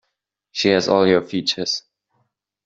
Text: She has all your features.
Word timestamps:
She 0.51 0.69
has 0.69 0.87
all 0.87 1.05
your 1.05 1.21
features. 1.21 1.83